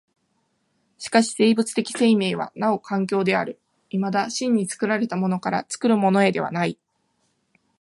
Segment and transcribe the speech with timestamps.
[0.97, 3.61] しかし生物的生命はなお環境的である、
[3.91, 6.79] いまだ真に作られたものから作るものへではない。